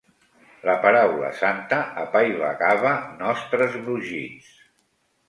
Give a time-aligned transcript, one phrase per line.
[0.67, 4.49] La paraula santa apaivagava nostres brogits.